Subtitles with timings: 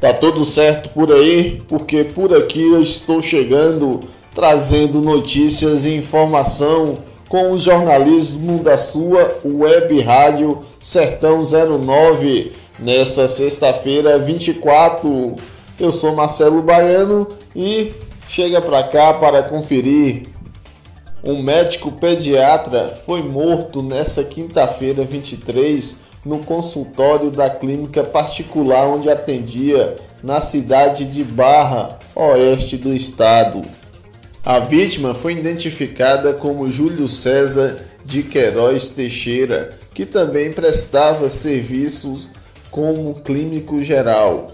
[0.00, 1.60] Tá tudo certo por aí?
[1.66, 4.00] Porque por aqui eu estou chegando
[4.32, 6.98] trazendo notícias e informação
[7.28, 15.34] com o jornalismo da sua web rádio Sertão 09 nessa sexta-feira 24.
[15.80, 17.26] Eu sou Marcelo Baiano
[17.56, 17.92] e
[18.28, 20.28] chega para cá para conferir.
[21.24, 29.96] Um médico pediatra foi morto nessa quinta-feira 23 no consultório da clínica particular onde atendia
[30.22, 33.60] na cidade de Barra, oeste do estado.
[34.44, 42.28] A vítima foi identificada como Júlio César de Queiroz Teixeira, que também prestava serviços
[42.70, 44.50] como clínico geral.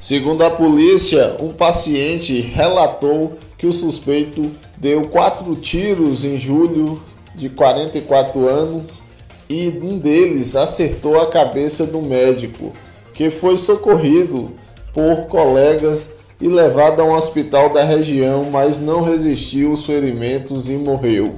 [0.00, 7.02] Segundo a polícia, um paciente relatou que o suspeito deu quatro tiros em Júlio,
[7.34, 9.02] de 44 anos,
[9.48, 12.72] e um deles acertou a cabeça do médico,
[13.12, 14.50] que foi socorrido
[14.92, 20.72] por colegas e levado a um hospital da região, mas não resistiu aos ferimentos e
[20.72, 21.36] morreu.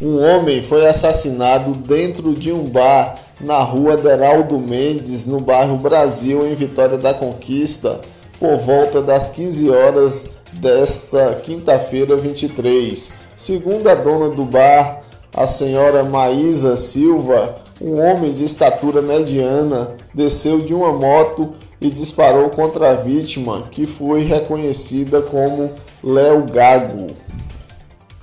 [0.00, 6.46] Um homem foi assassinado dentro de um bar na rua Deraldo Mendes, no bairro Brasil,
[6.46, 8.00] em Vitória da Conquista,
[8.38, 13.12] por volta das 15 horas desta quinta-feira 23.
[13.36, 15.02] Segundo a dona do bar,
[15.34, 21.50] a senhora Maísa Silva, um homem de estatura mediana, desceu de uma moto
[21.80, 27.08] e disparou contra a vítima, que foi reconhecida como Léo Gago.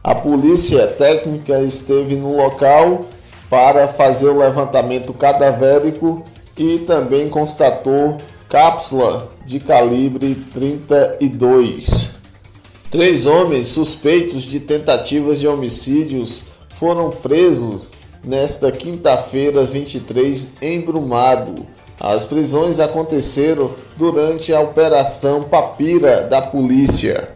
[0.04, 3.06] A polícia técnica esteve no local
[3.50, 6.24] para fazer o levantamento cadavérico
[6.58, 8.18] e também constatou
[8.50, 12.16] cápsula de calibre 32.
[12.90, 16.44] Três homens suspeitos de tentativas de homicídios
[16.80, 21.66] foram presos nesta quinta-feira 23 em Brumado.
[22.00, 27.30] As prisões aconteceram durante a Operação Papira da polícia.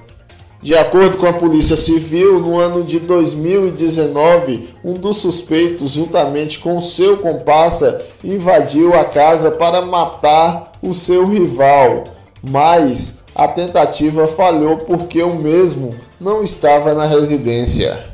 [0.61, 6.79] De acordo com a Polícia Civil, no ano de 2019, um dos suspeitos, juntamente com
[6.79, 12.03] seu comparsa, invadiu a casa para matar o seu rival,
[12.43, 18.10] mas a tentativa falhou porque o mesmo não estava na residência.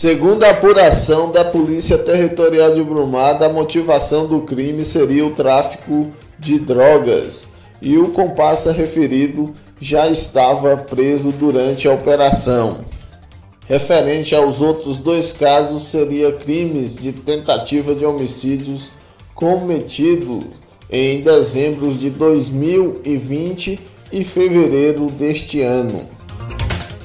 [0.00, 6.12] Segundo a apuração da Polícia Territorial de Brumada, a motivação do crime seria o tráfico
[6.38, 7.48] de drogas
[7.82, 12.78] e o comparsa referido já estava preso durante a operação.
[13.66, 18.92] Referente aos outros dois casos, seria crimes de tentativa de homicídios
[19.34, 20.44] cometidos
[20.88, 23.80] em dezembro de 2020
[24.12, 26.17] e fevereiro deste ano.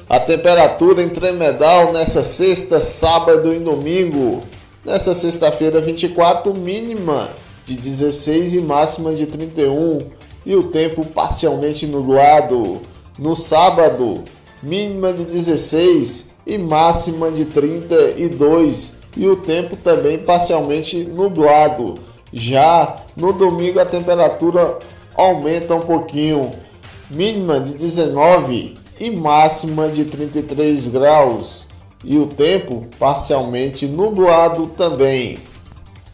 [0.08, 4.42] A temperatura em Tremedal nessa sexta, sábado e domingo.
[4.84, 7.30] Nessa sexta-feira 24, mínima
[7.64, 10.06] de 16 e máxima de 31
[10.44, 12.82] e o tempo parcialmente nublado.
[13.18, 14.22] No sábado,
[14.62, 21.94] mínima de 16 e máxima de 32 e o tempo também parcialmente nublado.
[22.30, 24.78] Já no domingo a temperatura
[25.14, 26.52] aumenta um pouquinho,
[27.08, 31.66] mínima de 19 e máxima de 33 graus,
[32.04, 35.38] e o tempo parcialmente nublado também.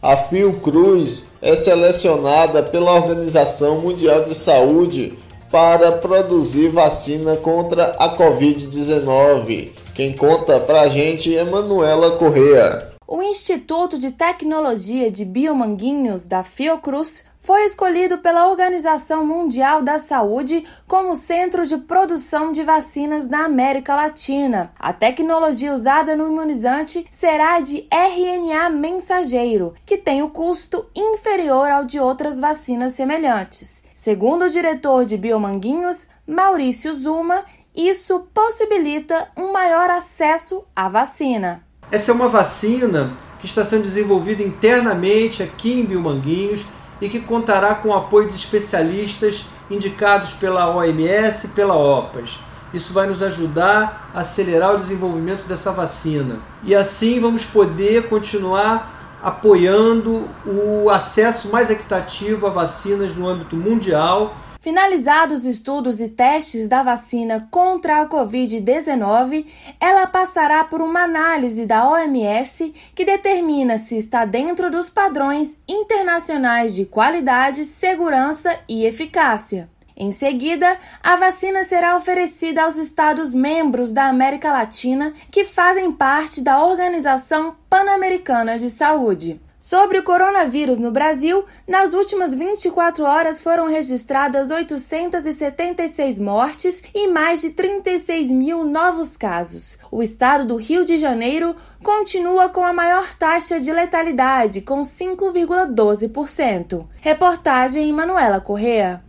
[0.01, 5.17] A Fiocruz é selecionada pela Organização Mundial de Saúde
[5.51, 9.69] para produzir vacina contra a Covid-19.
[9.93, 12.89] Quem conta pra gente é Manuela Correa.
[13.05, 20.63] O Instituto de Tecnologia de Biomanguinhos da Fiocruz foi escolhido pela Organização Mundial da Saúde
[20.87, 24.71] como centro de produção de vacinas na América Latina.
[24.79, 31.83] A tecnologia usada no imunizante será de RNA mensageiro, que tem o custo inferior ao
[31.83, 33.81] de outras vacinas semelhantes.
[33.95, 37.43] Segundo o diretor de Biomanguinhos, Maurício Zuma,
[37.75, 41.63] isso possibilita um maior acesso à vacina.
[41.91, 46.63] Essa é uma vacina que está sendo desenvolvida internamente aqui em Biomanguinhos
[47.01, 52.39] e que contará com o apoio de especialistas indicados pela OMS e pela OPAS.
[52.73, 56.39] Isso vai nos ajudar a acelerar o desenvolvimento dessa vacina.
[56.63, 64.35] E assim vamos poder continuar apoiando o acesso mais equitativo a vacinas no âmbito mundial
[64.61, 69.47] Finalizados estudos e testes da vacina contra a Covid-19,
[69.79, 76.75] ela passará por uma análise da OMS que determina se está dentro dos padrões internacionais
[76.75, 79.67] de qualidade, segurança e eficácia.
[79.97, 86.39] Em seguida, a vacina será oferecida aos Estados membros da América Latina que fazem parte
[86.39, 89.41] da Organização Pan-Americana de Saúde.
[89.71, 97.39] Sobre o coronavírus no Brasil, nas últimas 24 horas foram registradas 876 mortes e mais
[97.39, 99.77] de 36 mil novos casos.
[99.89, 106.85] O estado do Rio de Janeiro continua com a maior taxa de letalidade, com 5,12%.
[106.99, 109.01] Reportagem Manuela Correa.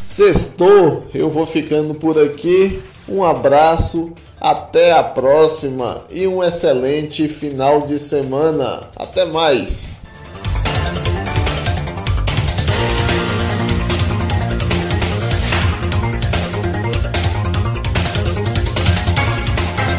[0.00, 2.82] Sextou, eu vou ficando por aqui.
[3.06, 8.84] Um abraço até a próxima e um excelente final de semana.
[8.96, 10.05] Até mais!